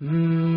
[0.00, 0.47] Mm.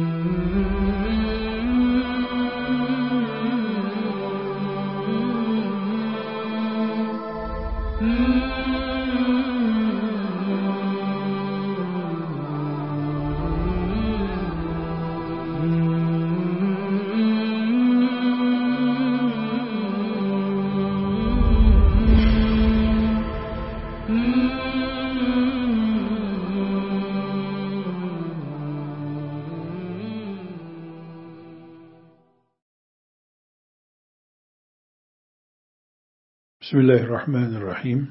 [36.71, 38.09] Bismillahirrahmanirrahim.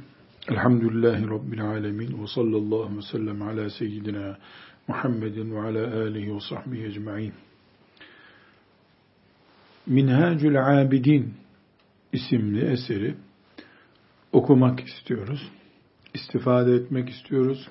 [0.49, 2.23] Elhamdülillahi Rabbil alemin.
[2.23, 4.39] Ve sallallahu ve sellem ala seyyidina
[4.89, 7.33] Muhammedin ve ala alihi ve sahbihi ecma'in.
[9.87, 11.35] Minhacül Abidin
[12.13, 13.15] isimli eseri
[14.33, 15.51] okumak istiyoruz.
[16.15, 17.69] İstifade etmek istiyoruz.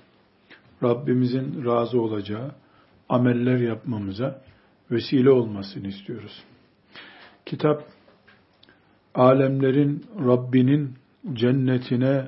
[0.84, 2.52] Rabbimizin razı olacağı
[3.10, 4.42] ameller yapmamıza
[4.92, 6.44] vesile olmasını istiyoruz.
[7.46, 7.99] Kitap
[9.16, 10.96] alemlerin Rabbinin
[11.34, 12.28] cennetine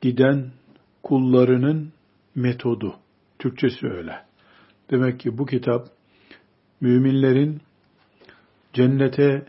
[0.00, 0.50] giden
[1.02, 1.92] kullarının
[2.34, 2.96] metodu.
[3.38, 4.12] Türkçesi öyle.
[4.90, 5.86] Demek ki bu kitap
[6.80, 7.60] müminlerin
[8.72, 9.46] cennete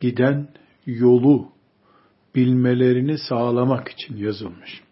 [0.00, 0.48] giden
[0.86, 1.48] yolu
[2.34, 4.82] bilmelerini sağlamak için yazılmış.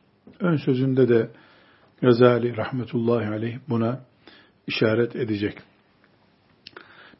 [0.41, 1.31] Ön sözünde de
[2.03, 4.01] Gazali rahmetullahi aleyh buna
[4.67, 5.59] işaret edecek.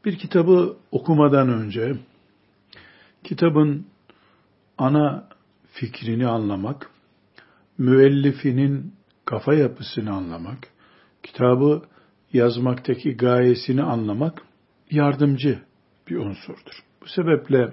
[0.05, 1.95] Bir kitabı okumadan önce
[3.25, 3.87] kitabın
[4.79, 5.29] ana
[5.73, 6.91] fikrini anlamak,
[7.79, 8.95] müellifinin
[9.25, 10.59] kafa yapısını anlamak,
[11.23, 11.83] kitabı
[12.33, 14.43] yazmaktaki gayesini anlamak
[14.91, 15.59] yardımcı
[16.09, 16.85] bir unsurdur.
[17.03, 17.73] Bu sebeple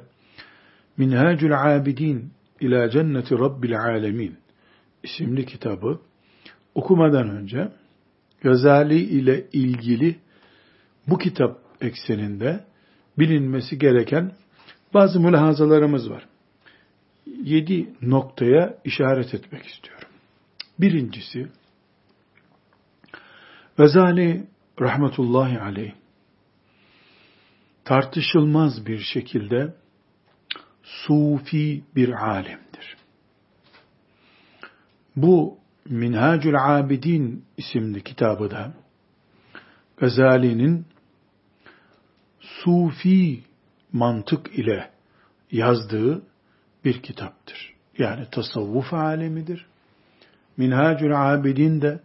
[0.97, 4.37] Minhacül Abidin ila Cenneti Rabbil Alemin
[5.03, 5.99] isimli kitabı
[6.75, 7.71] okumadan önce
[8.41, 10.15] Gazali ile ilgili
[11.07, 12.63] bu kitap ekseninde
[13.19, 14.31] bilinmesi gereken
[14.95, 16.27] bazı mülahazalarımız var.
[17.43, 20.07] Yedi noktaya işaret etmek istiyorum.
[20.79, 21.47] Birincisi,
[23.77, 24.47] Gazali
[24.81, 25.93] rahmetullahi aleyh
[27.83, 29.75] tartışılmaz bir şekilde
[30.83, 32.97] sufi bir alimdir.
[35.15, 35.57] Bu
[35.89, 38.73] Minhacül Abidin isimli kitabı da
[39.97, 40.85] Gazali'nin
[42.39, 43.43] sufi
[43.93, 44.91] mantık ile
[45.51, 46.21] yazdığı
[46.85, 47.73] bir kitaptır.
[47.97, 49.65] Yani tasavvuf alemidir.
[50.57, 51.99] Minhacül Abidin de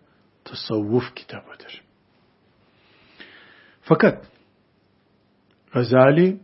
[0.44, 1.82] tasavvuf kitabıdır.
[3.82, 4.26] Fakat
[5.72, 6.40] Gazali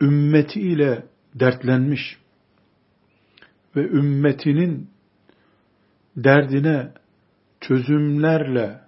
[0.00, 2.18] ümmeti ile dertlenmiş
[3.76, 4.90] ve ümmetinin
[6.16, 6.92] derdine
[7.60, 8.80] çözümlerle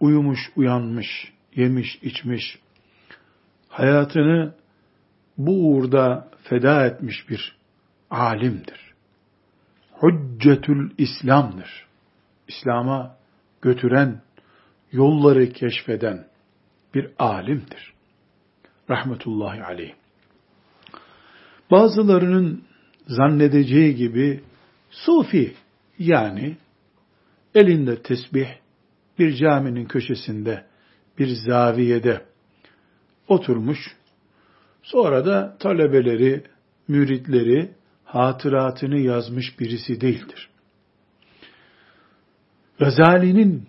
[0.00, 2.58] uyumuş, uyanmış, yemiş, içmiş,
[3.80, 4.54] hayatını
[5.38, 7.56] bu uğurda feda etmiş bir
[8.10, 8.94] alimdir.
[10.02, 11.86] Hüccetül İslam'dır.
[12.48, 13.16] İslam'a
[13.62, 14.22] götüren,
[14.92, 16.26] yolları keşfeden
[16.94, 17.92] bir alimdir.
[18.90, 19.92] Rahmetullahi aleyh.
[21.70, 22.64] Bazılarının
[23.06, 24.40] zannedeceği gibi
[24.90, 25.54] sufi
[25.98, 26.56] yani
[27.54, 28.48] elinde tesbih
[29.18, 30.64] bir caminin köşesinde
[31.18, 32.29] bir zaviyede
[33.30, 33.96] oturmuş.
[34.82, 36.44] Sonra da talebeleri,
[36.88, 37.70] müritleri
[38.04, 40.50] hatıratını yazmış birisi değildir.
[42.78, 43.68] Gazali'nin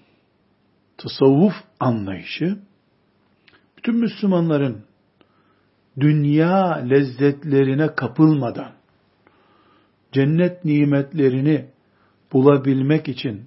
[0.97, 2.57] tasavvuf anlayışı
[3.77, 4.83] bütün Müslümanların
[6.00, 8.71] dünya lezzetlerine kapılmadan
[10.11, 11.66] cennet nimetlerini
[12.33, 13.45] bulabilmek için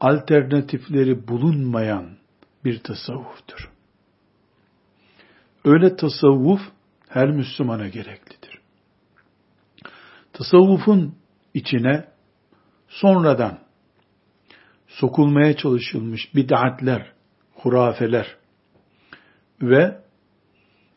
[0.00, 2.16] alternatifleri bulunmayan
[2.64, 3.71] bir tasavvuftur.
[5.64, 6.60] Öyle tasavvuf
[7.08, 8.58] her Müslümana gereklidir.
[10.32, 11.14] Tasavvufun
[11.54, 12.04] içine
[12.88, 13.58] sonradan
[14.88, 17.12] sokulmaya çalışılmış bid'atler,
[17.54, 18.36] hurafeler
[19.62, 19.98] ve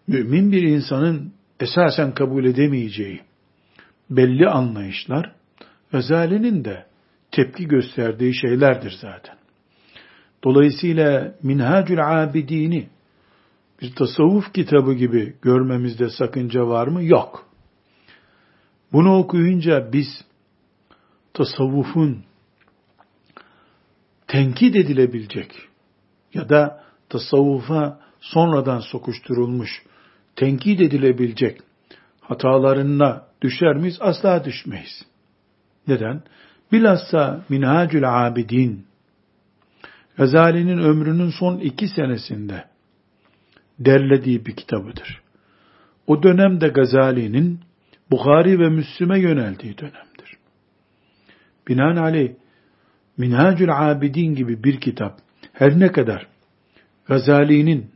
[0.08, 3.22] mümin bir insanın esasen kabul edemeyeceği
[4.10, 5.36] belli anlayışlar
[5.92, 6.86] Gazali'nin de
[7.32, 9.36] tepki gösterdiği şeylerdir zaten.
[10.44, 12.88] Dolayısıyla Minhacül Abidini
[13.82, 17.04] bir tasavvuf kitabı gibi görmemizde sakınca var mı?
[17.04, 17.50] Yok.
[18.94, 20.08] Bunu okuyunca biz
[21.34, 22.24] tasavvufun
[24.28, 25.52] tenkit edilebilecek
[26.34, 29.84] ya da tasavvufa sonradan sokuşturulmuş,
[30.36, 31.62] tenkit edilebilecek
[32.22, 33.98] hatalarına düşer miyiz?
[34.00, 35.06] Asla düşmeyiz.
[35.88, 36.24] Neden?
[36.72, 38.86] Bilhassa Minhacül Abidin
[40.18, 42.75] Gazali'nin ömrünün son iki senesinde
[43.80, 45.22] derlediği bir kitabıdır.
[46.08, 47.60] O dönemde Gazali'nin
[48.12, 50.38] Bukhari ve Müslüme yöneldiği dönemdir.
[51.68, 52.34] Binaenaleyh
[53.18, 55.20] Minhacül Abidin gibi bir kitap
[55.54, 56.28] her ne kadar
[57.08, 57.92] Gazali'nin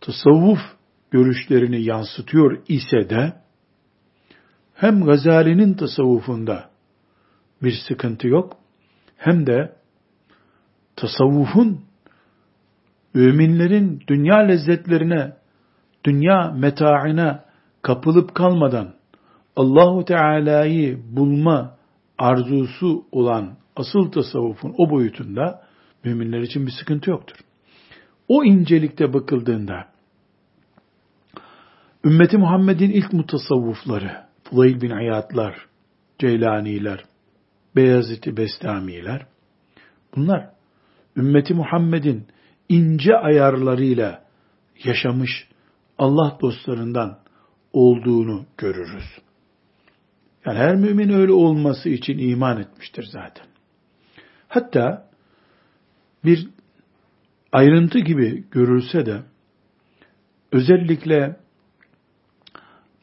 [0.00, 0.58] tasavvuf
[1.10, 3.32] görüşlerini yansıtıyor ise de
[4.74, 6.70] hem Gazali'nin tasavvufunda
[7.62, 8.56] bir sıkıntı yok
[9.16, 9.76] hem de
[10.96, 11.87] tasavvufun
[13.18, 15.32] müminlerin dünya lezzetlerine,
[16.04, 17.40] dünya metaine
[17.82, 18.94] kapılıp kalmadan
[19.56, 21.76] Allahu Teala'yı bulma
[22.18, 25.62] arzusu olan asıl tasavvufun o boyutunda
[26.04, 27.36] müminler için bir sıkıntı yoktur.
[28.28, 29.84] O incelikte bakıldığında
[32.04, 34.12] ümmeti Muhammed'in ilk mutasavvufları,
[34.44, 35.66] Fudayl bin Ayatlar,
[36.18, 37.04] Ceylaniler,
[37.76, 39.26] Beyazıt-ı Bestamiler,
[40.16, 40.50] bunlar
[41.16, 42.26] ümmeti Muhammed'in
[42.68, 44.24] ince ayarlarıyla
[44.84, 45.48] yaşamış
[45.98, 47.18] Allah dostlarından
[47.72, 49.18] olduğunu görürüz.
[50.46, 53.46] Yani her mümin öyle olması için iman etmiştir zaten.
[54.48, 55.08] Hatta
[56.24, 56.48] bir
[57.52, 59.22] ayrıntı gibi görülse de
[60.52, 61.36] özellikle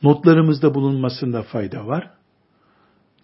[0.03, 2.11] notlarımızda bulunmasında fayda var.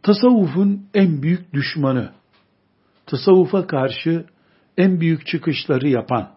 [0.04, 2.12] Tasavvufun en büyük düşmanı,
[3.06, 4.26] tasavvufa karşı
[4.78, 6.32] en büyük çıkışları yapan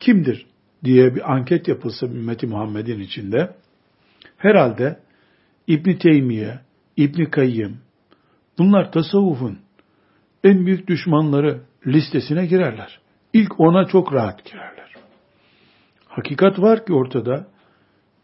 [0.00, 0.46] kimdir
[0.84, 3.56] diye bir anket yapılsa ümmeti Muhammed'in içinde
[4.36, 5.00] herhalde
[5.66, 6.60] İbn Teymiye,
[6.96, 7.78] İbn Kayyım
[8.58, 9.58] bunlar tasavvufun
[10.44, 13.00] en büyük düşmanları listesine girerler.
[13.32, 14.94] İlk ona çok rahat girerler.
[16.06, 17.46] Hakikat var ki ortada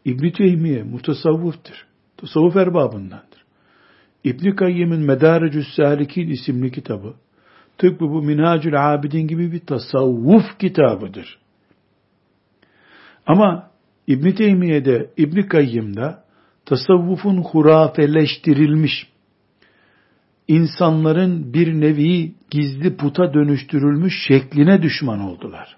[0.05, 1.85] İbn Teymiye mutasavvıftır.
[2.17, 3.45] Tasavvuf erbabındandır.
[4.23, 7.15] İbn Kayyim'in Medarecü's Salikin isimli kitabı
[7.79, 11.39] tıpkı bu Minhacül Abidin gibi bir tasavvuf kitabıdır.
[13.25, 13.69] Ama
[14.07, 16.23] İbn Teymiye'de, İbn Kayyım'da
[16.65, 19.07] tasavvufun hurafeleştirilmiş,
[20.47, 25.77] insanların bir nevi gizli puta dönüştürülmüş şekline düşman oldular.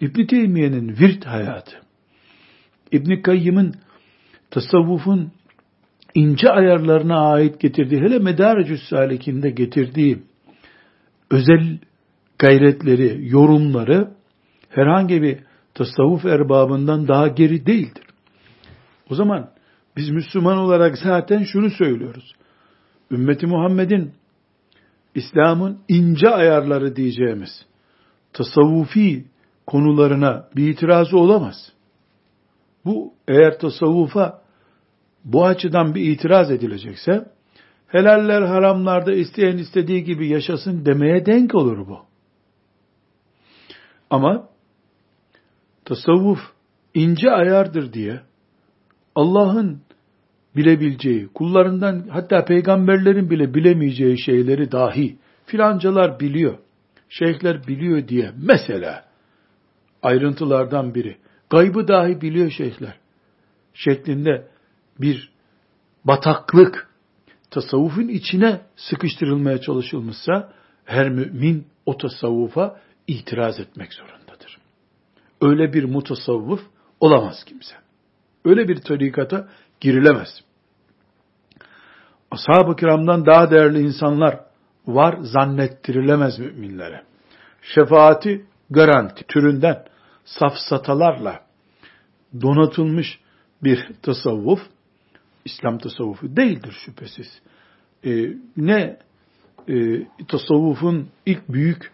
[0.00, 1.76] İbn Teymiye'nin virt hayatı,
[2.92, 3.74] İbn Kayyım'ın
[4.50, 5.32] tasavvufun
[6.14, 10.29] ince ayarlarına ait getirdiği, hele Medarecü's Salik'inde getirdiği
[11.30, 11.78] özel
[12.38, 14.10] gayretleri, yorumları
[14.68, 15.38] herhangi bir
[15.74, 18.04] tasavvuf erbabından daha geri değildir.
[19.10, 19.50] O zaman
[19.96, 22.32] biz Müslüman olarak zaten şunu söylüyoruz.
[23.10, 24.12] Ümmeti Muhammed'in
[25.14, 27.66] İslam'ın ince ayarları diyeceğimiz
[28.32, 29.24] tasavvufi
[29.66, 31.72] konularına bir itirazı olamaz.
[32.84, 34.42] Bu eğer tasavvufa
[35.24, 37.30] bu açıdan bir itiraz edilecekse
[37.92, 41.98] helaller haramlarda isteyen istediği gibi yaşasın demeye denk olur bu.
[44.10, 44.48] Ama
[45.84, 46.38] tasavvuf
[46.94, 48.20] ince ayardır diye
[49.14, 49.82] Allah'ın
[50.56, 56.58] bilebileceği, kullarından hatta peygamberlerin bile bilemeyeceği şeyleri dahi filancalar biliyor,
[57.08, 59.04] şeyhler biliyor diye mesela
[60.02, 61.16] ayrıntılardan biri,
[61.50, 62.98] gaybı dahi biliyor şeyhler
[63.74, 64.48] şeklinde
[65.00, 65.32] bir
[66.04, 66.89] bataklık
[67.50, 70.52] tasavvufun içine sıkıştırılmaya çalışılmışsa
[70.84, 74.58] her mümin o tasavvufa itiraz etmek zorundadır.
[75.40, 76.60] Öyle bir mutasavvuf
[77.00, 77.74] olamaz kimse.
[78.44, 79.48] Öyle bir tarikata
[79.80, 80.28] girilemez.
[82.30, 84.40] Ashab-ı kiramdan daha değerli insanlar
[84.86, 87.02] var zannettirilemez müminlere.
[87.62, 89.84] Şefaati garanti türünden
[90.24, 91.40] safsatalarla
[92.40, 93.20] donatılmış
[93.62, 94.60] bir tasavvuf
[95.44, 97.42] İslam tasavvufu değildir şüphesiz.
[98.04, 98.96] E, ne
[99.68, 101.92] e, tasavvufun ilk büyük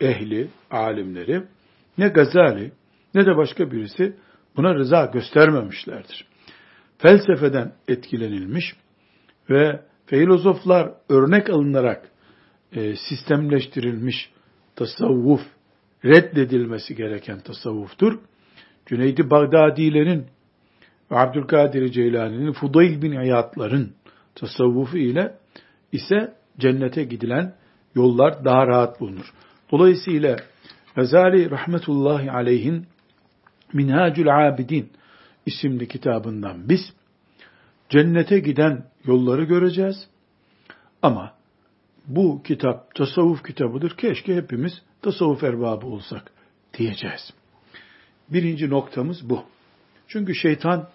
[0.00, 1.42] ehli, alimleri,
[1.98, 2.72] ne Gazali,
[3.14, 4.16] ne de başka birisi
[4.56, 6.26] buna rıza göstermemişlerdir.
[6.98, 8.76] Felsefeden etkilenilmiş
[9.50, 12.08] ve filozoflar örnek alınarak
[12.72, 14.30] e, sistemleştirilmiş
[14.76, 15.40] tasavvuf,
[16.04, 18.18] reddedilmesi gereken tasavvuftur.
[18.86, 20.26] Cüneydi Bağdadilerin
[21.10, 23.92] Abdülkadir Ceylani'nin Fudayl bin Ayatların
[24.34, 25.34] tasavvufu ile
[25.92, 27.54] ise cennete gidilen
[27.94, 29.32] yollar daha rahat bulunur.
[29.70, 30.36] Dolayısıyla
[30.94, 32.86] Gazali rahmetullahi aleyhin
[33.72, 34.90] Minhacül Abidin
[35.46, 36.92] isimli kitabından biz
[37.88, 40.08] cennete giden yolları göreceğiz.
[41.02, 41.32] Ama
[42.06, 43.96] bu kitap tasavvuf kitabıdır.
[43.96, 46.32] Keşke hepimiz tasavvuf erbabı olsak
[46.78, 47.30] diyeceğiz.
[48.28, 49.44] Birinci noktamız bu.
[50.12, 50.88] Çünkü şeytan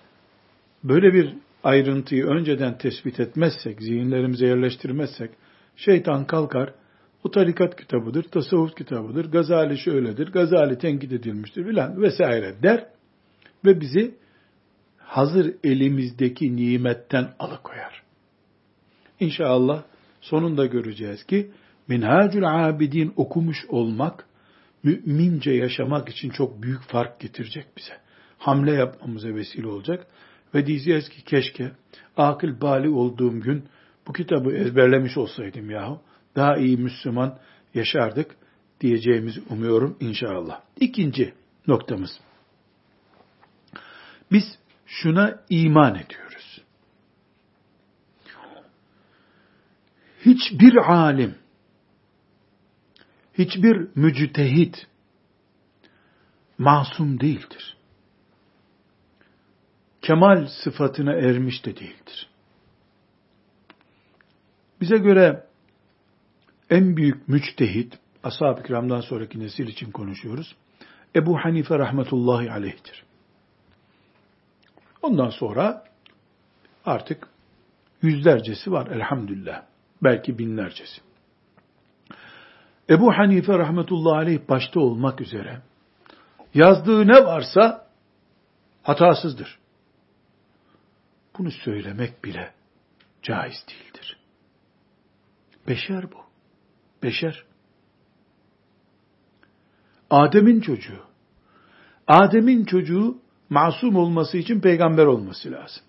[0.83, 1.33] böyle bir
[1.63, 5.31] ayrıntıyı önceden tespit etmezsek, zihinlerimize yerleştirmezsek,
[5.75, 6.73] şeytan kalkar,
[7.23, 12.87] O tarikat kitabıdır, tasavvuf kitabıdır, Gazali şöyledir, Gazali tenkit edilmiştir filan vesaire der
[13.65, 14.15] ve bizi
[14.97, 18.03] hazır elimizdeki nimetten alıkoyar.
[19.19, 19.83] İnşallah
[20.21, 21.51] sonunda göreceğiz ki
[21.87, 24.25] Minhacül Abidin okumuş olmak
[24.83, 28.06] mümince yaşamak için çok büyük fark getirecek bize.
[28.37, 30.07] Hamle yapmamıza vesile olacak.
[30.55, 31.71] Ve diyeceğiz ki keşke
[32.17, 33.65] akıl bali olduğum gün
[34.07, 36.01] bu kitabı ezberlemiş olsaydım yahu.
[36.35, 37.39] Daha iyi Müslüman
[37.73, 38.35] yaşardık
[38.81, 40.61] diyeceğimizi umuyorum inşallah.
[40.79, 41.33] İkinci
[41.67, 42.19] noktamız.
[44.31, 44.43] Biz
[44.85, 46.61] şuna iman ediyoruz.
[50.25, 51.35] Hiçbir alim,
[53.37, 54.87] hiçbir müctehit
[56.57, 57.76] masum değildir.
[60.01, 62.29] Kemal sıfatına ermiş de değildir.
[64.81, 65.43] Bize göre
[66.69, 70.55] en büyük müçtehit, ashab-ı kiramdan sonraki nesil için konuşuyoruz,
[71.15, 73.03] Ebu Hanife rahmetullahi aleyhtir.
[75.01, 75.83] Ondan sonra
[76.85, 77.29] artık
[78.01, 79.63] yüzlercesi var elhamdülillah.
[80.03, 81.01] Belki binlercesi.
[82.89, 85.61] Ebu Hanife rahmetullahi aleyh başta olmak üzere
[86.53, 87.87] yazdığı ne varsa
[88.83, 89.59] hatasızdır.
[91.37, 92.53] Bunu söylemek bile
[93.21, 94.17] caiz değildir.
[95.67, 96.17] Beşer bu.
[97.03, 97.45] Beşer.
[100.09, 101.01] Adem'in çocuğu.
[102.07, 103.17] Adem'in çocuğu
[103.49, 105.83] masum olması için peygamber olması lazım.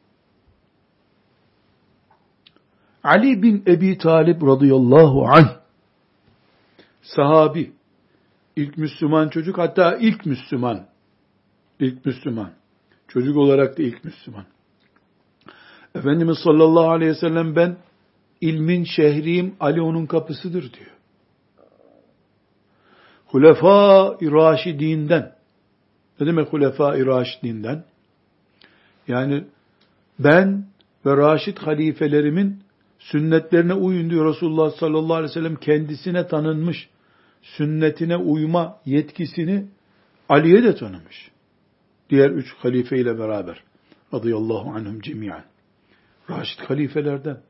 [3.03, 5.57] Ali bin Ebi Talib radıyallahu anh
[7.03, 7.73] sahabi,
[8.57, 10.87] ilk Müslüman çocuk hatta ilk Müslüman,
[11.81, 12.53] ilk Müslüman,
[13.09, 14.45] çocuk olarak da ilk Müslüman.
[15.95, 17.77] Efendimiz sallallahu aleyhi ve sellem ben
[18.41, 20.91] ilmin şehriyim, Ali onun kapısıdır diyor.
[23.27, 25.33] Hulefâ-i Raşidinden,
[26.21, 27.85] ne demek Hulefâ-i Raşidinden?
[29.09, 29.45] Yani
[30.19, 30.65] ben
[31.07, 32.63] ve Raşid halifelerimin
[32.99, 36.89] sünnetlerine uyun diyor Resulullah sallallahu aleyhi ve sellem kendisine tanınmış
[37.43, 39.67] sünnetine uyma yetkisini
[40.29, 41.31] Ali'ye de tanımış.
[42.11, 43.63] Diğer üç halife ile beraber.
[44.15, 45.45] Radıyallahu anhum cemiyen.
[46.31, 47.41] Raşid halifelerden.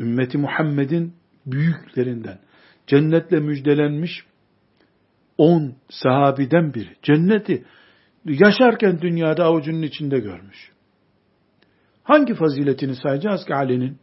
[0.00, 1.14] Ümmeti Muhammed'in
[1.46, 2.38] büyüklerinden.
[2.86, 4.26] Cennetle müjdelenmiş
[5.38, 6.96] on sahabiden biri.
[7.02, 7.64] Cenneti
[8.24, 10.72] yaşarken dünyada avucunun içinde görmüş.
[12.02, 13.98] Hangi faziletini sayacağız ki Ali'nin?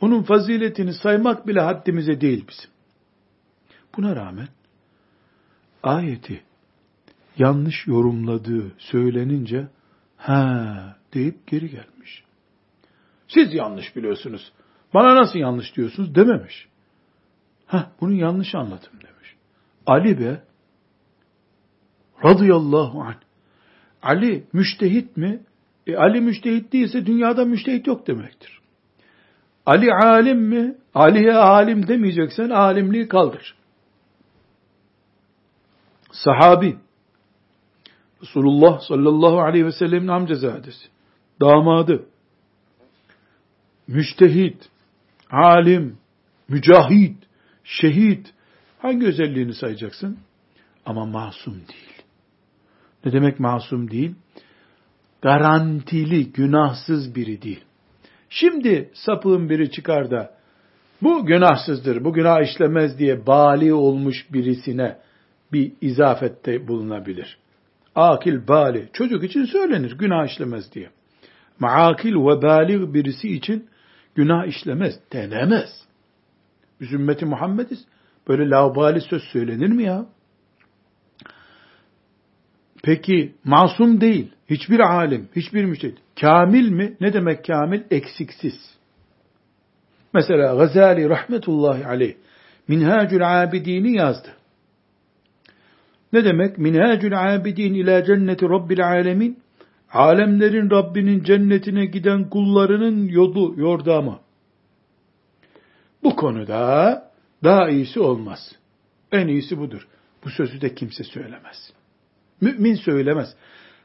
[0.00, 2.70] Onun faziletini saymak bile haddimize değil bizim.
[3.96, 4.48] Buna rağmen
[5.82, 6.42] ayeti
[7.38, 9.68] yanlış yorumladığı söylenince
[10.16, 12.24] ha deyip geri gelmiş.
[13.28, 14.52] Siz yanlış biliyorsunuz.
[14.94, 16.68] Bana nasıl yanlış diyorsunuz dememiş.
[17.66, 19.34] Ha bunu yanlış anladım demiş.
[19.86, 20.42] Ali be
[22.24, 23.16] radıyallahu anh.
[24.02, 25.40] Ali müştehit mi?
[25.86, 28.60] E, Ali müştehit değilse dünyada müştehit yok demektir.
[29.66, 30.74] Ali alim mi?
[30.94, 33.58] Ali'ye alim demeyeceksen alimliği kaldır
[36.24, 36.78] sahabi,
[38.22, 40.88] Resulullah sallallahu aleyhi ve sellemin amcazadesi,
[41.40, 42.06] damadı,
[43.88, 44.68] müştehit,
[45.30, 45.96] alim,
[46.48, 47.16] mücahit,
[47.64, 48.26] şehit,
[48.78, 50.18] hangi özelliğini sayacaksın?
[50.86, 52.02] Ama masum değil.
[53.04, 54.14] Ne demek masum değil?
[55.22, 57.64] Garantili, günahsız biri değil.
[58.30, 60.38] Şimdi sapığın biri çıkar da
[61.02, 64.96] bu günahsızdır, bu günah işlemez diye bali olmuş birisine
[65.52, 67.38] bir izafette bulunabilir.
[67.94, 70.90] Akil, bali, çocuk için söylenir günah işlemez diye.
[71.58, 73.68] Maakil ve bali birisi için
[74.18, 75.70] günah işlemez denemez.
[76.80, 77.84] Biz ümmeti Muhammediz.
[78.28, 80.06] Böyle laubali söz söylenir mi ya?
[82.82, 84.32] Peki masum değil.
[84.50, 85.98] Hiçbir alim, hiçbir müştehit.
[86.20, 86.96] Kamil mi?
[87.00, 87.82] Ne demek kamil?
[87.90, 88.78] Eksiksiz.
[90.14, 92.14] Mesela Gazali rahmetullahi aleyh
[92.68, 94.28] Minhacül Abidini yazdı.
[96.12, 96.58] Ne demek?
[96.58, 99.38] Minhacül abidin ila cenneti rabbil alemin.
[99.92, 104.18] Alemlerin Rabbinin cennetine giden kullarının yolu, yordamı.
[106.02, 107.02] Bu konuda
[107.44, 108.52] daha iyisi olmaz.
[109.12, 109.88] En iyisi budur.
[110.24, 111.72] Bu sözü de kimse söylemez.
[112.40, 113.34] Mümin söylemez.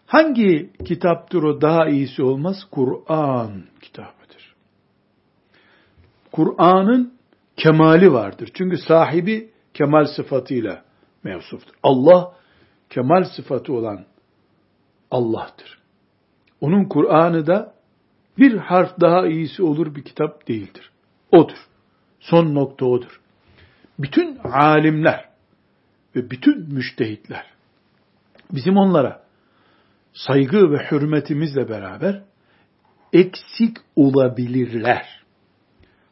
[0.06, 2.58] Hangi kitaptır o daha iyisi olmaz?
[2.72, 4.56] Kur'an kitabıdır.
[6.32, 7.14] Kur'an'ın
[7.58, 8.50] kemali vardır.
[8.54, 10.84] Çünkü sahibi kemal sıfatıyla
[11.24, 11.74] mevsuftur.
[11.84, 12.34] Allah
[12.90, 14.06] kemal sıfatı olan
[15.12, 15.83] Allah'tır.
[16.64, 17.74] Onun Kur'an'ı da
[18.38, 20.92] bir harf daha iyisi olur bir kitap değildir.
[21.32, 21.58] Odur.
[22.20, 23.22] Son nokta odur.
[24.00, 25.30] bütün alimler
[26.16, 27.46] ve bütün müştehitler
[28.52, 29.24] bizim onlara
[30.14, 32.24] saygı ve hürmetimizle beraber
[33.14, 35.24] eksik olabilirler.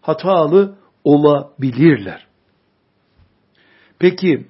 [0.01, 2.27] Hatalı olabilirler.
[3.99, 4.47] Peki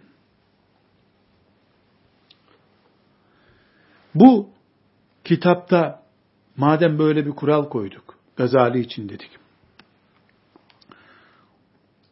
[4.15, 4.50] bu
[5.32, 6.04] kitapta
[6.58, 9.32] madem böyle bir kural koyduk, Gazali için dedik.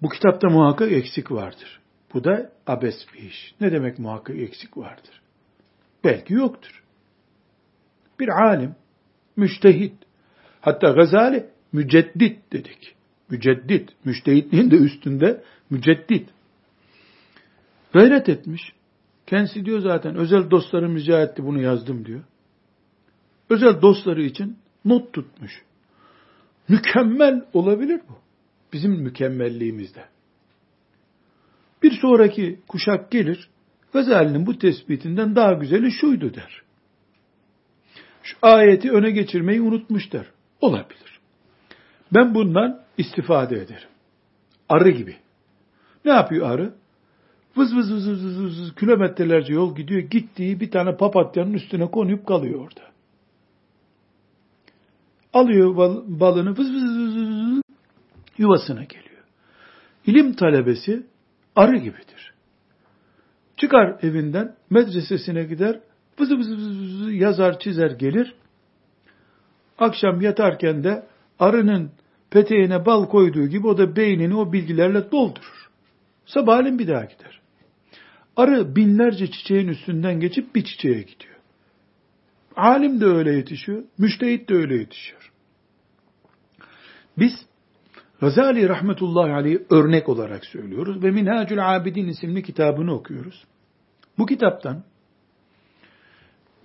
[0.01, 1.79] Bu kitapta muhakkak eksik vardır.
[2.13, 3.55] Bu da abes bir iş.
[3.61, 5.21] Ne demek muhakkak eksik vardır?
[6.03, 6.83] Belki yoktur.
[8.19, 8.75] Bir alim,
[9.35, 9.95] müştehit,
[10.61, 12.95] hatta Gazali müceddit dedik.
[13.29, 16.29] Müceddit, müştehitliğin de üstünde müceddit.
[17.93, 18.61] Gayret etmiş.
[19.27, 22.23] Kendisi diyor zaten özel dostlarım rica etti bunu yazdım diyor.
[23.49, 25.61] Özel dostları için not tutmuş.
[26.67, 28.17] Mükemmel olabilir bu.
[28.73, 30.05] Bizim mükemmelliğimizde.
[31.83, 33.49] Bir sonraki kuşak gelir,
[33.93, 36.61] Gazali'nin bu tespitinden daha güzeli şuydu der.
[38.23, 40.25] Şu ayeti öne geçirmeyi unutmuş der.
[40.61, 41.19] Olabilir.
[42.13, 43.89] Ben bundan istifade ederim.
[44.69, 45.15] Arı gibi.
[46.05, 46.73] Ne yapıyor arı?
[47.57, 50.01] Vız vız vız vız vız, vız kilometrelerce yol gidiyor.
[50.01, 52.88] Gittiği bir tane papatyanın üstüne konup kalıyor orada.
[55.33, 57.61] Alıyor bal, balını vız vız vız vız
[58.37, 59.23] yuvasına geliyor.
[60.05, 61.03] İlim talebesi
[61.55, 62.33] arı gibidir.
[63.57, 65.79] Çıkar evinden medresesine gider
[66.19, 68.35] vız vız vız vız yazar çizer gelir.
[69.77, 71.05] Akşam yatarken de
[71.39, 71.91] arının
[72.29, 75.69] peteğine bal koyduğu gibi o da beynini o bilgilerle doldurur.
[76.25, 77.41] Sabahleyin bir daha gider.
[78.35, 81.38] Arı binlerce çiçeğin üstünden geçip bir çiçeğe gidiyor.
[82.59, 85.31] Alim de öyle yetişiyor, müştehit de öyle yetişiyor.
[87.17, 87.33] Biz
[88.21, 93.43] Gazali rahmetullahi aleyhi örnek olarak söylüyoruz ve Minhacül Abidin isimli kitabını okuyoruz.
[94.17, 94.83] Bu kitaptan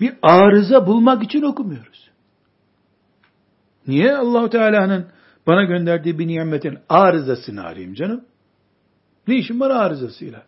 [0.00, 2.10] bir arıza bulmak için okumuyoruz.
[3.86, 5.06] Niye Allahu Teala'nın
[5.46, 8.24] bana gönderdiği bir nimetin arızasını arayayım canım?
[9.28, 10.42] Ne işim var arızasıyla?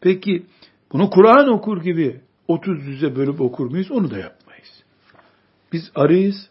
[0.00, 0.46] Peki
[0.92, 3.90] bunu Kur'an okur gibi 30 yüze bölüp okur muyuz?
[3.90, 4.41] Onu da yapmayız.
[5.72, 6.50] Biz arıyız.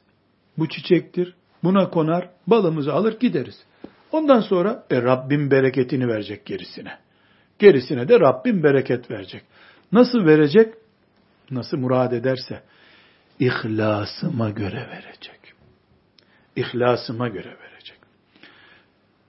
[0.57, 1.35] Bu çiçektir.
[1.63, 3.63] Buna konar, balımızı alır gideriz.
[4.11, 6.97] Ondan sonra e, Rabbim bereketini verecek gerisine.
[7.59, 9.43] Gerisine de Rabbim bereket verecek.
[9.91, 10.73] Nasıl verecek?
[11.51, 12.61] Nasıl murad ederse.
[13.39, 15.39] İhlasıma göre verecek.
[16.55, 17.97] İhlasıma göre verecek.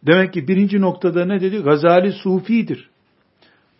[0.02, 1.58] Demek ki birinci noktada ne dedi?
[1.58, 2.90] Gazali sufidir.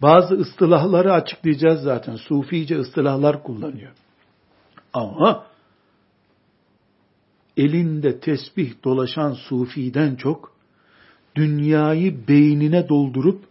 [0.02, 2.16] Bazı ıstılahları açıklayacağız zaten.
[2.16, 3.92] Sufice ıstılahlar kullanıyor.
[4.92, 5.46] Ama
[7.56, 10.52] elinde tesbih dolaşan sufiden çok
[11.34, 13.44] dünyayı beynine doldurup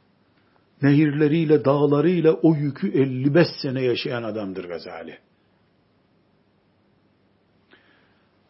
[0.82, 5.18] nehirleriyle, dağlarıyla o yükü 55 sene yaşayan adamdır Gazali.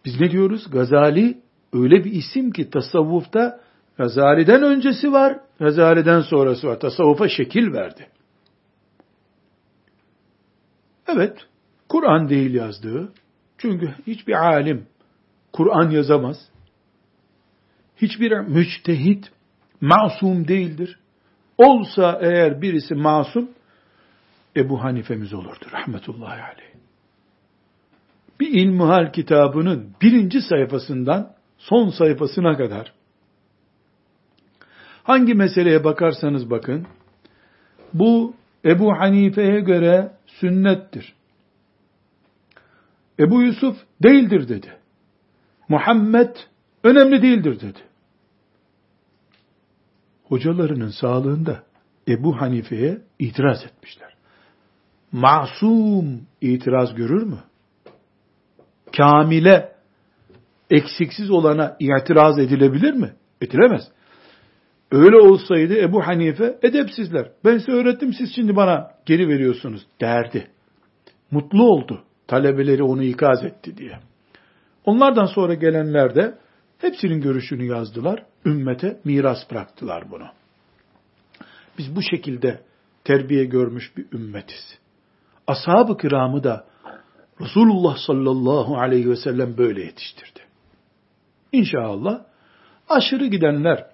[0.06, 0.72] Biz ne diyoruz?
[0.72, 1.42] Gazali
[1.74, 3.62] öyle bir isim ki tasavvufta
[3.98, 6.80] Gazali'den öncesi var, Gazali'den sonrası var.
[6.80, 8.08] Tasavvufa şekil verdi.
[11.08, 11.38] Evet,
[11.90, 13.14] Kur'an değil yazdığı.
[13.58, 14.88] Çünkü hiçbir alim
[15.54, 16.38] Kur'an yazamaz.
[17.98, 19.32] Hiçbir müçtehit
[19.82, 21.00] masum değildir.
[21.58, 23.50] Olsa eğer birisi masum,
[24.56, 26.72] Ebu Hanifemiz olurdu rahmetullahi aleyh.
[28.40, 32.94] Bir ilmuhal kitabının birinci sayfasından son sayfasına kadar
[35.04, 36.88] hangi meseleye bakarsanız bakın,
[37.94, 38.34] bu
[38.66, 41.14] Ebu Hanife'ye göre sünnettir.
[43.20, 44.81] Ebu Yusuf değildir dedi.
[45.72, 46.36] Muhammed
[46.84, 47.80] önemli değildir dedi.
[50.24, 51.64] Hocalarının sağlığında
[52.08, 54.14] Ebu Hanife'ye itiraz etmişler.
[55.12, 57.40] Masum itiraz görür mü?
[58.98, 59.76] Kamile,
[60.70, 63.14] eksiksiz olana itiraz edilebilir mi?
[63.42, 63.84] Edilemez.
[64.92, 67.32] Öyle olsaydı Ebu Hanife edepsizler.
[67.46, 70.48] Ben size öğrettim siz şimdi bana geri veriyorsunuz derdi.
[71.32, 72.04] Mutlu oldu.
[72.28, 74.11] Talebeleri onu ikaz etti diye.
[74.86, 76.38] Onlardan sonra gelenler de
[76.78, 78.26] hepsinin görüşünü yazdılar.
[78.46, 80.28] Ümmete miras bıraktılar bunu.
[81.78, 82.62] Biz bu şekilde
[83.04, 84.80] terbiye görmüş bir ümmetiz.
[85.48, 86.66] Ashab-ı kiramı da
[87.42, 90.40] Resulullah sallallahu aleyhi ve sellem böyle yetiştirdi.
[91.52, 92.22] İnşallah
[92.90, 93.86] aşırı gidenler,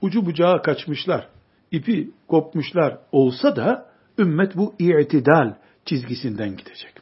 [0.00, 1.28] ucu bucağı kaçmışlar,
[1.70, 3.86] ipi kopmuşlar olsa da
[4.18, 6.92] ümmet bu i'tidal çizgisinden gidecek.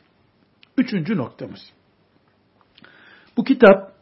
[0.79, 1.73] Üçüncü noktamız.
[3.37, 3.93] Bu kitap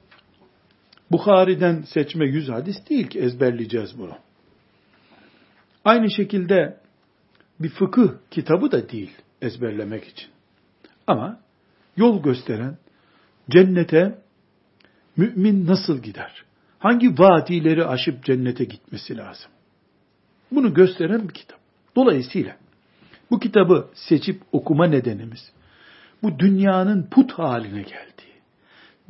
[1.13, 4.17] Bukhari'den seçme yüz hadis değil ki ezberleyeceğiz bunu.
[5.85, 6.81] Aynı şekilde
[7.61, 9.11] bir fıkıh kitabı da değil
[9.43, 10.29] ezberlemek için.
[11.07, 11.41] Ama
[11.97, 12.77] yol gösteren
[13.51, 14.19] cennete
[15.17, 16.45] mümin nasıl gider?
[16.79, 19.51] Hangi vadileri aşıp cennete gitmesi lazım?
[20.51, 21.59] Bunu gösteren bir kitap.
[21.97, 22.57] Dolayısıyla
[23.31, 25.53] bu kitabı seçip okuma nedenimiz
[26.23, 28.14] bu dünyanın put haline geldi.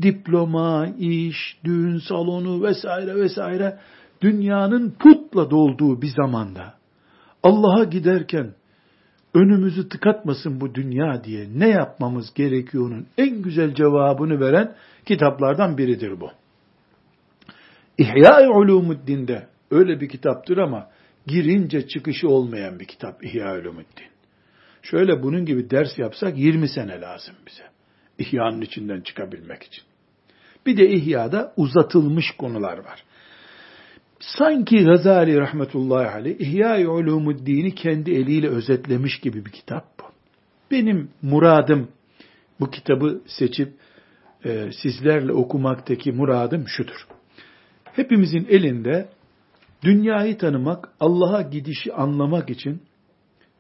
[0.03, 3.79] Diploma, iş, düğün salonu vesaire vesaire
[4.21, 6.75] dünyanın putla dolduğu bir zamanda
[7.43, 8.55] Allah'a giderken
[9.35, 14.75] önümüzü tıkatmasın bu dünya diye ne yapmamız gerekiyor'nun en güzel cevabını veren
[15.07, 16.31] kitaplardan biridir bu.
[17.99, 20.89] İhya-i Ulumuddin'de öyle bir kitaptır ama
[21.27, 24.09] girince çıkışı olmayan bir kitap İhya-i Ulumuddin.
[24.83, 27.74] Şöyle bunun gibi ders yapsak 20 sene lazım bize.
[28.19, 29.85] İhya'nın içinden çıkabilmek için.
[30.67, 33.05] Bir de İhya'da uzatılmış konular var.
[34.21, 40.05] Sanki Gazali rahmetullahi aleyh İhya-i Ulumuddin'i kendi eliyle özetlemiş gibi bir kitap bu.
[40.71, 41.89] Benim muradım
[42.61, 43.73] bu kitabı seçip
[44.45, 47.07] e, sizlerle okumaktaki muradım şudur.
[47.85, 49.09] Hepimizin elinde
[49.83, 52.83] dünyayı tanımak, Allah'a gidişi anlamak için,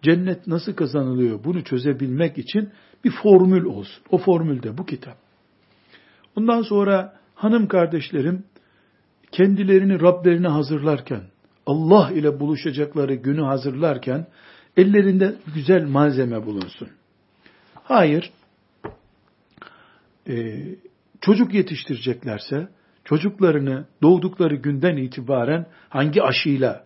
[0.04, 2.70] cennet nasıl kazanılıyor bunu çözebilmek için
[3.04, 4.04] bir formül olsun.
[4.10, 5.16] O formül de bu kitap.
[6.36, 8.44] Ondan sonra hanım kardeşlerim
[9.32, 11.22] kendilerini Rablerine hazırlarken,
[11.66, 14.26] Allah ile buluşacakları günü hazırlarken
[14.76, 16.88] ellerinde güzel malzeme bulunsun.
[17.74, 18.32] Hayır,
[20.28, 20.62] e,
[21.20, 22.68] çocuk yetiştireceklerse
[23.04, 26.84] çocuklarını doğdukları günden itibaren hangi aşıyla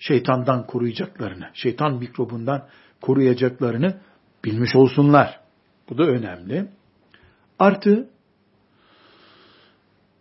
[0.00, 2.68] şeytandan koruyacaklarını, şeytan mikrobundan
[3.00, 4.00] koruyacaklarını
[4.44, 5.40] bilmiş olsunlar.
[5.88, 6.68] Bu da önemli.
[7.58, 8.08] Artı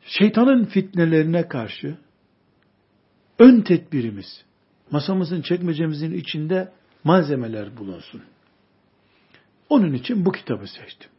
[0.06, 1.98] şeytanın fitnelerine karşı
[3.40, 4.46] ön tedbirimiz,
[4.92, 6.72] masamızın çekmecemizin içinde
[7.04, 8.22] malzemeler bulunsun.
[9.70, 11.12] Onun için bu kitabı seçtim.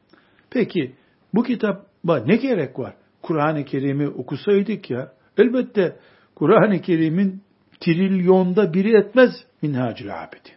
[0.50, 0.94] Peki
[1.34, 2.94] bu kitaba ne gerek var?
[3.22, 5.96] Kur'an-ı Kerim'i okusaydık ya, elbette
[6.34, 7.42] Kur'an-ı Kerim'in
[7.80, 9.30] trilyonda biri etmez
[9.62, 10.56] minhacül abidi.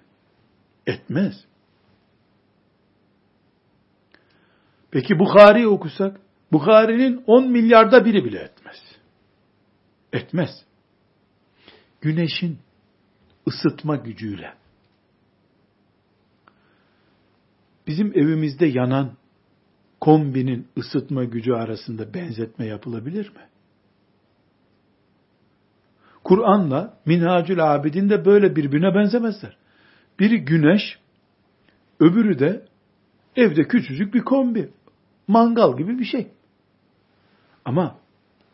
[0.85, 1.33] Etmez.
[4.91, 6.19] Peki Bukhari okusak,
[6.51, 8.77] Bukhari'nin 10 milyarda biri bile etmez.
[10.13, 10.49] Etmez.
[12.01, 12.59] Güneşin
[13.47, 14.53] ısıtma gücüyle
[17.87, 19.17] bizim evimizde yanan
[20.01, 23.47] kombinin ısıtma gücü arasında benzetme yapılabilir mi?
[26.23, 29.57] Kur'an'la Minhacül Abidin de böyle birbirine benzemezler.
[30.19, 30.99] Biri güneş,
[31.99, 32.65] öbürü de
[33.35, 34.69] evde küçücük bir kombi.
[35.27, 36.27] Mangal gibi bir şey.
[37.65, 37.95] Ama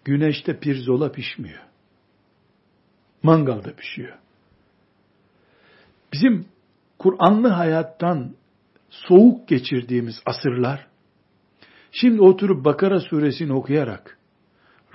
[0.05, 1.59] güneşte pirzola pişmiyor.
[3.23, 4.17] Mangalda pişiyor.
[6.13, 6.45] Bizim
[6.99, 8.35] Kur'anlı hayattan
[8.89, 10.87] soğuk geçirdiğimiz asırlar,
[11.91, 14.17] şimdi oturup Bakara suresini okuyarak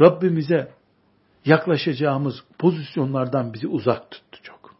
[0.00, 0.73] Rabbimize
[1.44, 4.74] yaklaşacağımız pozisyonlardan bizi uzak tuttu çok.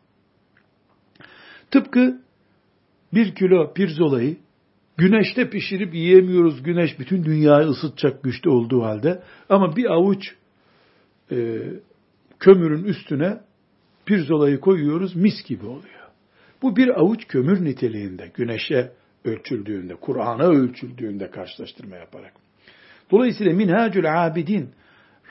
[1.71, 2.21] Tıpkı
[3.15, 4.37] bir kilo pirzolayı
[4.97, 6.63] güneşte pişirip yiyemiyoruz.
[6.63, 9.23] Güneş bütün dünyayı ısıtacak güçte olduğu halde.
[9.49, 10.35] Ama bir avuç
[11.31, 11.61] e,
[12.39, 13.41] kömürün üstüne
[14.07, 16.05] pirzolayı koyuyoruz mis gibi oluyor.
[16.63, 18.93] Bu bir avuç kömür niteliğinde güneşe
[19.25, 22.33] ölçüldüğünde, Kur'an'a ölçüldüğünde karşılaştırma yaparak.
[23.11, 24.71] Dolayısıyla Minhacül Abidin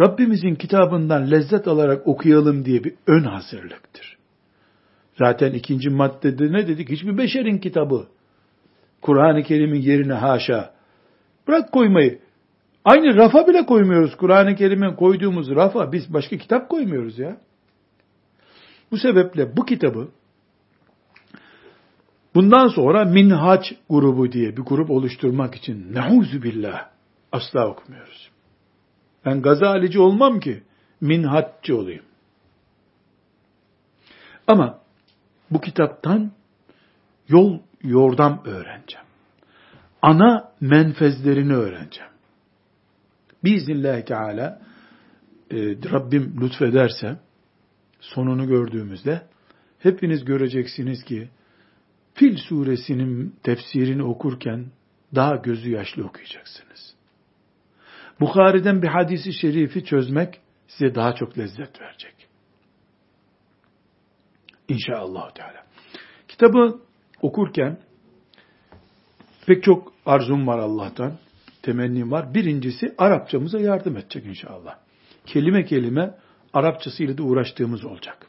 [0.01, 4.17] Rabbimizin kitabından lezzet alarak okuyalım diye bir ön hazırlıktır.
[5.17, 6.89] Zaten ikinci maddede ne dedik?
[6.89, 8.07] Hiçbir beşerin kitabı.
[9.01, 10.73] Kur'an-ı Kerim'in yerine haşa.
[11.47, 12.19] Bırak koymayı.
[12.85, 14.15] Aynı rafa bile koymuyoruz.
[14.17, 17.37] Kur'an-ı Kerim'in koyduğumuz rafa biz başka kitap koymuyoruz ya.
[18.91, 20.07] Bu sebeple bu kitabı
[22.35, 26.89] bundan sonra minhaç grubu diye bir grup oluşturmak için neuzu billah
[27.31, 28.32] asla okumuyoruz.
[29.25, 30.63] Ben gazalici olmam ki
[31.01, 32.05] minhatçı olayım.
[34.47, 34.79] Ama
[35.51, 36.31] bu kitaptan
[37.27, 39.07] yol yordam öğreneceğim.
[40.01, 42.11] Ana menfezlerini öğreneceğim.
[43.43, 44.61] Biiznillahü Teala
[45.51, 45.57] e,
[45.91, 47.19] Rabbim lütfederse
[47.99, 49.21] sonunu gördüğümüzde
[49.79, 51.29] hepiniz göreceksiniz ki
[52.13, 54.65] Fil suresinin tefsirini okurken
[55.15, 56.95] daha gözü yaşlı okuyacaksınız.
[58.19, 62.13] Bukhari'den bir hadisi şerifi çözmek size daha çok lezzet verecek.
[64.67, 65.63] İnşallah Teala.
[66.27, 66.79] Kitabı
[67.21, 67.79] okurken
[69.47, 71.17] pek çok arzum var Allah'tan,
[71.61, 72.33] temennim var.
[72.33, 74.77] Birincisi Arapçamıza yardım edecek inşallah.
[75.25, 76.15] Kelime kelime
[76.53, 78.27] Arapçasıyla da uğraştığımız olacak.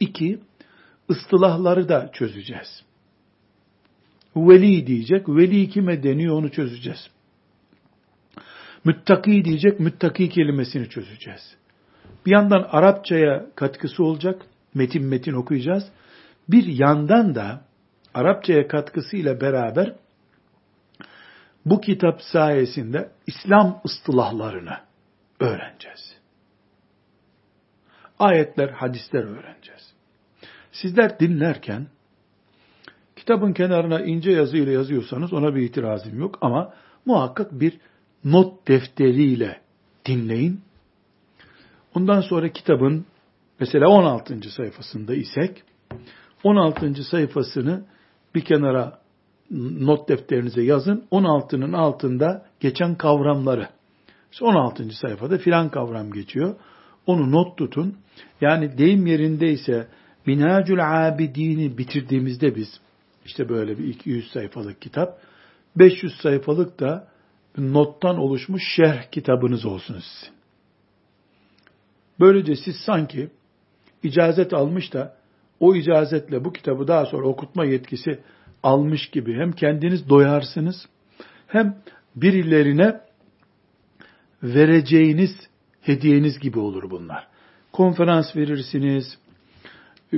[0.00, 0.40] İki,
[1.10, 2.84] ıstılahları da çözeceğiz.
[4.36, 7.10] Veli diyecek, veli kime deniyor onu çözeceğiz.
[8.84, 11.56] Müttaki diyecek, müttaki kelimesini çözeceğiz.
[12.26, 14.42] Bir yandan Arapçaya katkısı olacak,
[14.74, 15.84] metin metin okuyacağız.
[16.48, 17.60] Bir yandan da
[18.14, 19.94] Arapçaya katkısıyla beraber
[21.66, 24.78] bu kitap sayesinde İslam ıstılahlarını
[25.40, 26.16] öğreneceğiz.
[28.18, 29.94] Ayetler, hadisler öğreneceğiz.
[30.72, 31.86] Sizler dinlerken
[33.16, 36.74] kitabın kenarına ince yazıyla yazıyorsanız ona bir itirazım yok ama
[37.06, 37.80] muhakkak bir
[38.24, 39.60] not defteriyle
[40.06, 40.60] dinleyin.
[41.94, 43.06] Ondan sonra kitabın
[43.60, 44.50] mesela 16.
[44.50, 45.62] sayfasında isek
[46.44, 47.04] 16.
[47.04, 47.84] sayfasını
[48.34, 48.98] bir kenara
[49.50, 51.04] not defterinize yazın.
[51.12, 53.68] 16'nın altında geçen kavramları.
[54.40, 54.90] 16.
[54.90, 56.54] sayfada filan kavram geçiyor.
[57.06, 57.96] Onu not tutun.
[58.40, 59.88] Yani deyim yerindeyse
[60.26, 62.80] Minhacül Abidin'i bitirdiğimizde biz
[63.24, 65.18] işte böyle bir 200 sayfalık kitap
[65.76, 67.08] 500 sayfalık da
[67.58, 70.34] nottan oluşmuş şerh kitabınız olsun sizin.
[72.20, 73.30] Böylece siz sanki
[74.02, 75.16] icazet almış da
[75.60, 78.20] o icazetle bu kitabı daha sonra okutma yetkisi
[78.62, 80.86] almış gibi hem kendiniz doyarsınız
[81.46, 81.76] hem
[82.16, 83.00] birilerine
[84.42, 85.30] vereceğiniz
[85.80, 87.28] hediyeniz gibi olur bunlar.
[87.72, 89.18] Konferans verirsiniz,
[90.12, 90.16] e,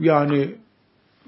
[0.00, 0.54] yani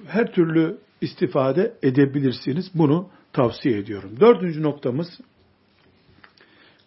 [0.06, 2.70] her türlü istifade edebilirsiniz.
[2.74, 4.20] Bunu tavsiye ediyorum.
[4.20, 5.20] Dördüncü noktamız,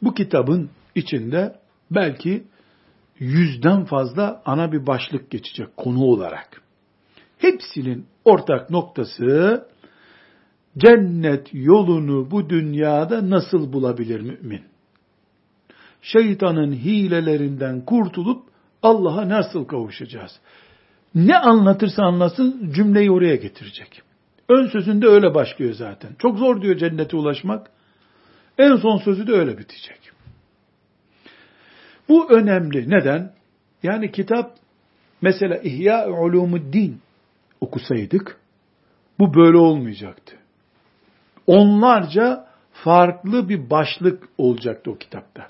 [0.01, 1.55] bu kitabın içinde
[1.91, 2.43] belki
[3.19, 6.61] yüzden fazla ana bir başlık geçecek konu olarak.
[7.37, 9.65] Hepsinin ortak noktası
[10.77, 14.61] cennet yolunu bu dünyada nasıl bulabilir mümin?
[16.01, 18.43] Şeytanın hilelerinden kurtulup
[18.83, 20.39] Allah'a nasıl kavuşacağız?
[21.15, 24.01] Ne anlatırsa anlasın cümleyi oraya getirecek.
[24.49, 26.09] Ön sözünde öyle başlıyor zaten.
[26.19, 27.71] Çok zor diyor cennete ulaşmak.
[28.57, 30.11] En son sözü de öyle bitecek.
[32.09, 32.89] Bu önemli.
[32.89, 33.33] Neden?
[33.83, 34.55] Yani kitap
[35.21, 37.01] mesela İhya Ulumuddin
[37.61, 38.39] okusaydık
[39.19, 40.35] bu böyle olmayacaktı.
[41.47, 45.47] Onlarca farklı bir başlık olacaktı o kitapta.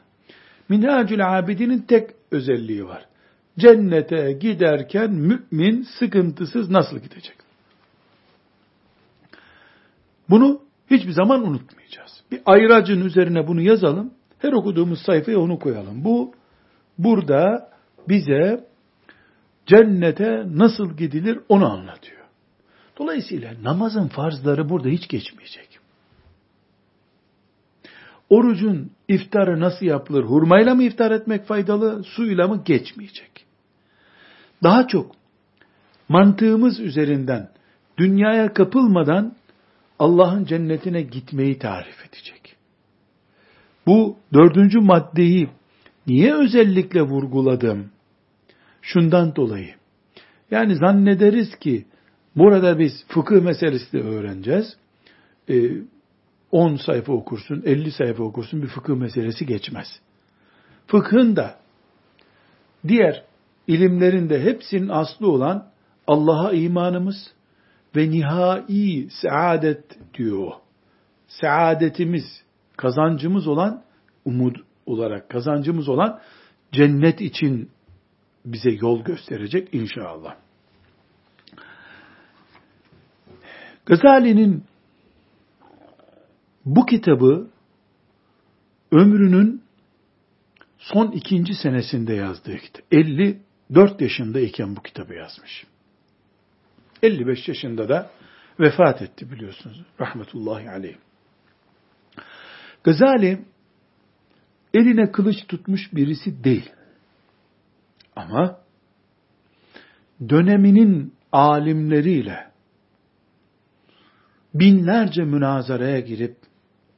[0.69, 3.05] Minhacül Abidin'in tek özelliği var.
[3.59, 7.37] Cennete giderken mümin sıkıntısız nasıl gidecek?
[10.29, 10.61] Bunu
[10.91, 12.23] hiçbir zaman unutmayacağız.
[12.31, 14.13] Bir ayracın üzerine bunu yazalım.
[14.39, 16.03] Her okuduğumuz sayfaya onu koyalım.
[16.03, 16.33] Bu
[16.97, 17.69] burada
[18.09, 18.67] bize
[19.65, 22.21] cennete nasıl gidilir onu anlatıyor.
[22.97, 25.79] Dolayısıyla namazın farzları burada hiç geçmeyecek.
[28.29, 30.23] Orucun iftarı nasıl yapılır?
[30.23, 33.45] Hurmayla mı iftar etmek faydalı, suyla mı geçmeyecek?
[34.63, 35.11] Daha çok
[36.09, 37.49] mantığımız üzerinden
[37.97, 39.35] dünyaya kapılmadan
[40.01, 42.55] Allah'ın cennetine gitmeyi tarif edecek.
[43.87, 45.49] Bu dördüncü maddeyi
[46.07, 47.91] niye özellikle vurguladım?
[48.81, 49.75] Şundan dolayı.
[50.51, 51.85] Yani zannederiz ki
[52.35, 54.77] burada biz fıkıh meselesi de öğreneceğiz.
[55.49, 55.71] Ee,
[56.51, 59.87] 10 sayfa okursun, 50 sayfa okursun bir fıkıh meselesi geçmez.
[60.87, 61.59] Fıkhın da
[62.87, 63.23] diğer
[63.67, 65.67] ilimlerin de hepsinin aslı olan
[66.07, 67.33] Allah'a imanımız
[67.95, 70.51] ve nihai saadet diyor.
[71.27, 72.43] Saadetimiz,
[72.77, 73.83] kazancımız olan
[74.25, 76.19] umut olarak kazancımız olan
[76.71, 77.69] cennet için
[78.45, 80.35] bize yol gösterecek inşallah.
[83.85, 84.63] Gazali'nin
[86.65, 87.47] bu kitabı
[88.91, 89.61] ömrünün
[90.77, 92.85] son ikinci senesinde yazdığı kitap.
[92.91, 95.65] 54 yaşındayken bu kitabı yazmış.
[97.03, 98.11] 55 yaşında da
[98.59, 99.83] vefat etti biliyorsunuz.
[99.99, 100.97] Rahmetullahi aleyh.
[102.83, 103.45] Gazali
[104.73, 106.71] eline kılıç tutmuş birisi değil.
[108.15, 108.59] Ama
[110.29, 112.51] döneminin alimleriyle
[114.53, 116.37] binlerce münazaraya girip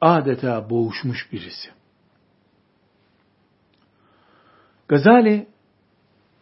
[0.02, 1.70] adeta boğuşmuş birisi.
[4.88, 5.48] Gazali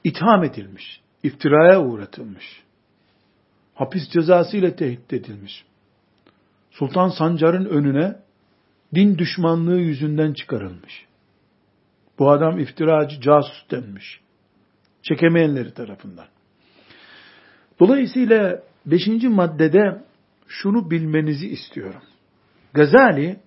[0.04, 2.63] itham edilmiş, iftiraya uğratılmış,
[3.82, 5.63] hapis cezası ile tehdit edilmiş.
[6.72, 8.15] Sultan Sancar'ın önüne
[8.96, 11.06] din düşmanlığı yüzünden çıkarılmış.
[12.20, 14.20] Bu adam iftiracı, casus denmiş.
[15.04, 16.26] Çekemeyenleri tarafından.
[17.80, 20.04] Dolayısıyla beşinci maddede
[20.48, 22.02] şunu bilmenizi istiyorum.
[22.74, 23.39] Gazali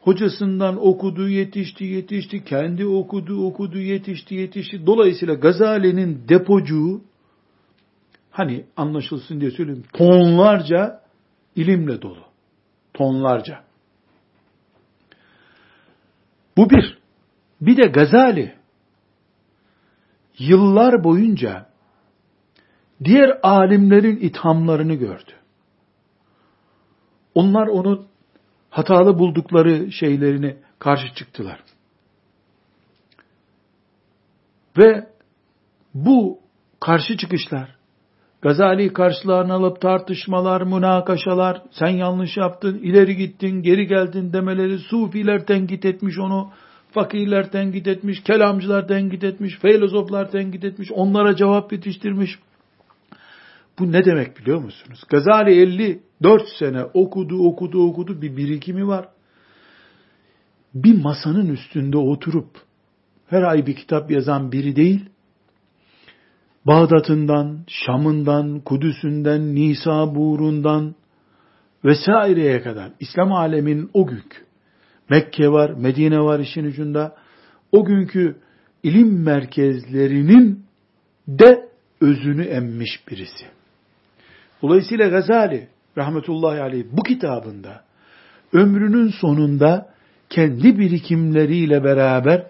[0.00, 4.86] hocasından okudu, yetişti, yetişti, kendi okudu, okudu, yetişti, yetişti.
[4.86, 7.11] Dolayısıyla Gazali'nin depocuğu
[8.32, 11.00] hani anlaşılsın diye söyleyeyim tonlarca
[11.56, 12.24] ilimle dolu.
[12.94, 13.64] Tonlarca.
[16.56, 16.98] Bu bir.
[17.60, 18.54] Bir de Gazali
[20.38, 21.66] yıllar boyunca
[23.04, 25.32] diğer alimlerin ithamlarını gördü.
[27.34, 28.06] Onlar onun
[28.70, 31.64] hatalı buldukları şeylerini karşı çıktılar.
[34.78, 35.08] Ve
[35.94, 36.40] bu
[36.80, 37.76] karşı çıkışlar,
[38.42, 45.84] Gazali karşılarına alıp tartışmalar, münakaşalar, sen yanlış yaptın, ileri gittin, geri geldin demeleri, sufiler tenkit
[45.84, 46.50] etmiş onu,
[46.90, 52.38] fakirler tenkit etmiş, kelamcılar tenkit etmiş, filozoflar tenkit etmiş, onlara cevap yetiştirmiş.
[53.78, 55.04] Bu ne demek biliyor musunuz?
[55.10, 59.08] Gazali 54 sene okudu, okudu, okudu bir birikimi var.
[60.74, 62.50] Bir masanın üstünde oturup
[63.26, 65.04] her ay bir kitap yazan biri değil,
[66.66, 70.94] Bağdat'ından, Şam'ından, Kudüs'ünden, Nisabur'undan
[71.84, 74.38] vesaireye kadar İslam alemin o günkü
[75.10, 77.16] Mekke var, Medine var işin ucunda.
[77.72, 78.36] O günkü
[78.82, 80.64] ilim merkezlerinin
[81.28, 81.68] de
[82.00, 83.44] özünü emmiş birisi.
[84.62, 87.84] Dolayısıyla Gazali rahmetullahi aleyh bu kitabında
[88.52, 89.92] ömrünün sonunda
[90.30, 92.46] kendi birikimleriyle beraber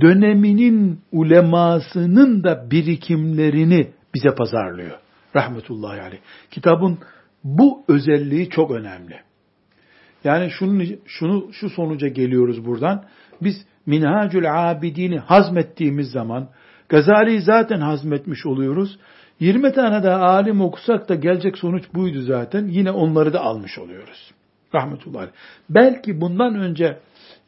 [0.00, 4.98] döneminin ulemasının da birikimlerini bize pazarlıyor.
[5.36, 6.20] Rahmetullahi aleyh.
[6.50, 6.98] Kitabın
[7.44, 9.20] bu özelliği çok önemli.
[10.24, 13.04] Yani şunu, şunu şu sonuca geliyoruz buradan.
[13.42, 16.48] Biz Minhacül Abidin'i hazmettiğimiz zaman
[16.88, 18.98] Gazali'yi zaten hazmetmiş oluyoruz.
[19.40, 22.66] 20 tane daha alim okusak da gelecek sonuç buydu zaten.
[22.66, 24.30] Yine onları da almış oluyoruz.
[24.74, 25.28] Rahmetullahi.
[25.70, 26.98] Belki bundan önce,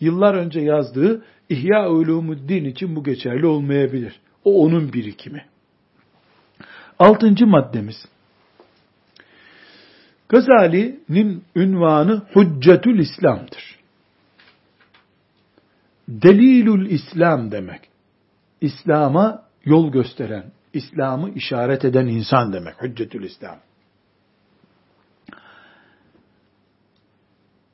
[0.00, 4.20] yıllar önce yazdığı İhya Ulumuddin için bu geçerli olmayabilir.
[4.44, 5.44] O onun birikimi.
[6.98, 8.06] Altıncı maddemiz.
[10.28, 13.76] Gazali'nin ünvanı Hüccetül İslam'dır.
[16.09, 17.80] Delilül İslam demek.
[18.61, 22.82] İslam'a yol gösteren, İslam'ı işaret eden insan demek.
[22.82, 23.59] Hüccetül İslam.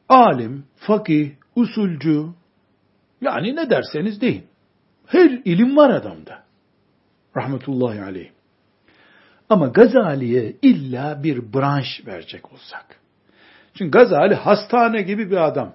[0.09, 2.35] Alim, fakih, usulcu,
[3.21, 4.45] yani ne derseniz deyin.
[5.07, 6.43] Her ilim var adamda.
[7.37, 8.31] Rahmetullahi aleyh.
[9.49, 13.01] Ama Gazali'ye illa bir branş verecek olsak.
[13.75, 15.75] Çünkü Gazali hastane gibi bir adam.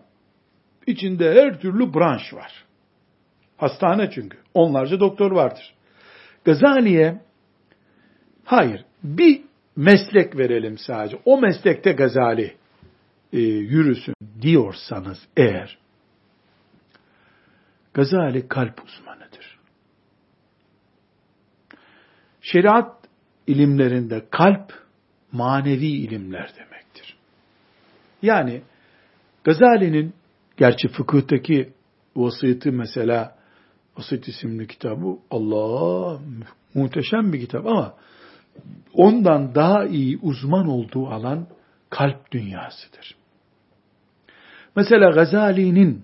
[0.87, 2.65] İçinde her türlü branş var.
[3.57, 4.37] Hastane çünkü.
[4.53, 5.73] Onlarca doktor vardır.
[6.45, 7.21] Gazali'ye
[8.45, 9.41] hayır bir
[9.75, 11.17] meslek verelim sadece.
[11.25, 12.55] O meslekte Gazali
[13.33, 15.77] e, yürüsün diyorsanız eğer
[17.93, 19.57] Gazali kalp uzmanıdır.
[22.41, 22.95] Şeriat
[23.47, 24.73] ilimlerinde kalp
[25.31, 27.17] manevi ilimler demektir.
[28.21, 28.61] Yani
[29.43, 30.13] Gazali'nin
[30.57, 31.73] gerçi fıkıhtaki
[32.15, 33.37] vasiyeti mesela
[33.97, 36.19] Vasit isimli kitabı Allah
[36.73, 37.93] muhteşem bir kitap ama
[38.93, 41.47] ondan daha iyi uzman olduğu alan
[41.97, 43.15] kalp dünyasıdır.
[44.75, 46.03] Mesela Gazali'nin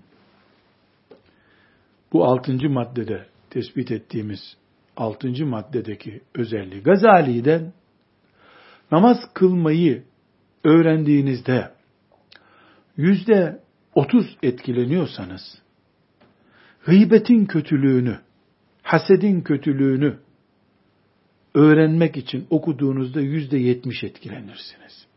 [2.12, 4.56] bu altıncı maddede tespit ettiğimiz
[4.96, 6.82] altıncı maddedeki özelliği.
[6.82, 7.72] Gazali'den
[8.92, 10.04] namaz kılmayı
[10.64, 11.70] öğrendiğinizde
[12.96, 13.60] yüzde
[13.94, 15.62] otuz etkileniyorsanız
[16.86, 18.18] gıybetin kötülüğünü,
[18.82, 20.18] hasedin kötülüğünü
[21.54, 25.13] öğrenmek için okuduğunuzda yüzde yetmiş etkilenirsiniz.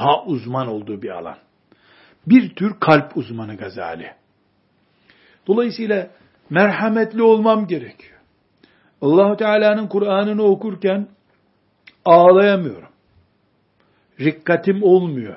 [0.00, 1.36] Daha uzman olduğu bir alan.
[2.26, 4.12] Bir tür kalp uzmanı Gazali.
[5.46, 6.10] Dolayısıyla
[6.50, 8.18] merhametli olmam gerekiyor.
[9.02, 11.08] Allahu Teala'nın Kur'an'ını okurken
[12.04, 12.88] ağlayamıyorum.
[14.20, 15.36] Rikkatim olmuyor.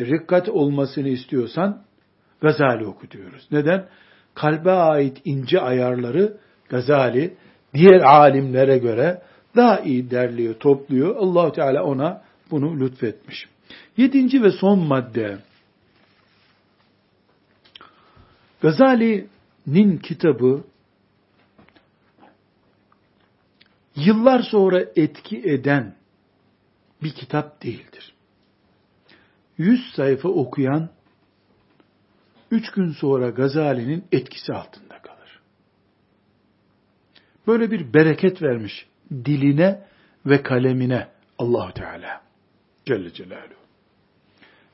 [0.00, 1.82] Rikkat olmasını istiyorsan
[2.40, 3.48] Gazali oku diyoruz.
[3.50, 3.86] Neden?
[4.34, 6.36] Kalbe ait ince ayarları
[6.68, 7.34] Gazali
[7.74, 9.22] diğer alimlere göre
[9.56, 11.16] daha iyi derliyor, topluyor.
[11.16, 13.51] Allahu Teala ona bunu lütfetmiş.
[13.96, 15.38] Yedinci ve son madde.
[18.60, 20.64] Gazali'nin kitabı
[23.96, 25.94] yıllar sonra etki eden
[27.02, 28.14] bir kitap değildir.
[29.58, 30.90] Yüz sayfa okuyan,
[32.50, 35.40] üç gün sonra Gazali'nin etkisi altında kalır.
[37.46, 39.86] Böyle bir bereket vermiş diline
[40.26, 41.08] ve kalemine
[41.38, 42.22] allah Teala
[42.86, 43.61] Celle Celaluhu.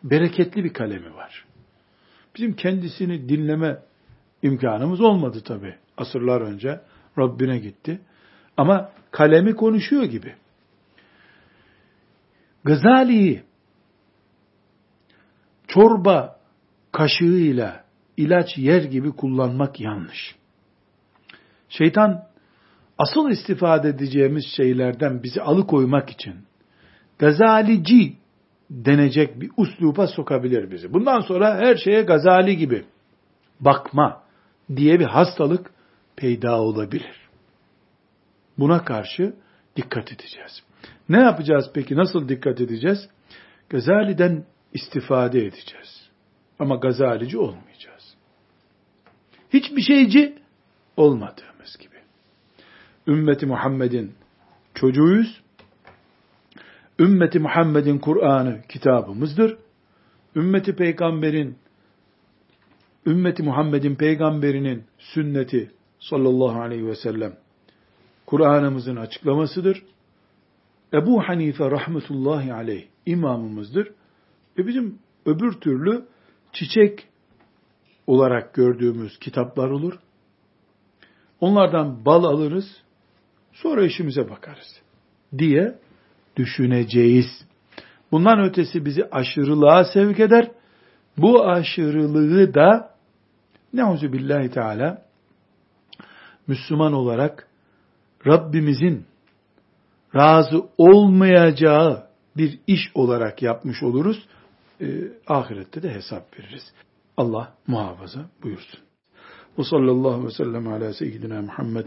[0.04, 1.44] Bereketli bir kalemi var.
[2.36, 3.78] Bizim kendisini dinleme
[4.42, 5.74] imkanımız olmadı tabi.
[5.96, 6.80] Asırlar önce
[7.18, 8.00] Rabbine gitti.
[8.56, 10.34] Ama kalemi konuşuyor gibi.
[12.64, 13.42] Gazali'yi
[15.68, 16.38] çorba
[16.92, 17.84] kaşığıyla
[18.16, 20.34] ilaç yer gibi kullanmak yanlış.
[21.68, 22.24] Şeytan
[22.98, 26.34] asıl istifade edeceğimiz şeylerden bizi alıkoymak için
[27.18, 28.16] gazalici
[28.70, 30.92] denecek bir usluba sokabilir bizi.
[30.92, 32.84] Bundan sonra her şeye gazali gibi
[33.60, 34.22] bakma
[34.76, 35.70] diye bir hastalık
[36.16, 37.28] peyda olabilir.
[38.58, 39.34] Buna karşı
[39.76, 40.62] dikkat edeceğiz.
[41.08, 41.96] Ne yapacağız peki?
[41.96, 43.08] Nasıl dikkat edeceğiz?
[43.68, 46.08] Gazali'den istifade edeceğiz.
[46.58, 48.14] Ama gazalici olmayacağız.
[49.52, 50.38] Hiçbir şeyci
[50.96, 51.96] olmadığımız gibi.
[53.06, 54.14] Ümmeti Muhammed'in
[54.74, 55.40] çocuğuyuz.
[56.98, 59.58] Ümmeti Muhammed'in Kur'an'ı kitabımızdır.
[60.36, 61.58] Ümmeti Peygamber'in
[63.06, 67.32] Ümmeti Muhammed'in peygamberinin sünneti sallallahu aleyhi ve sellem
[68.26, 69.82] Kur'an'ımızın açıklamasıdır.
[70.92, 73.92] Ebu Hanife rahmetullahi aleyh imamımızdır.
[74.58, 76.04] Ve bizim öbür türlü
[76.52, 77.08] çiçek
[78.06, 79.98] olarak gördüğümüz kitaplar olur.
[81.40, 82.82] Onlardan bal alırız,
[83.52, 84.80] sonra işimize bakarız
[85.38, 85.78] diye
[86.38, 87.26] düşüneceğiz.
[88.12, 90.50] Bundan ötesi bizi aşırılığa sevk eder.
[91.16, 92.94] Bu aşırılığı da
[93.72, 95.02] neuzu billahi teala
[96.46, 97.48] Müslüman olarak
[98.26, 99.06] Rabbimizin
[100.14, 104.26] razı olmayacağı bir iş olarak yapmış oluruz.
[104.80, 104.86] Ee,
[105.26, 106.72] ahirette de hesap veririz.
[107.16, 108.80] Allah muhafaza buyursun.
[109.58, 111.86] Ve sallallahu ve sellem ala seyyidina Muhammed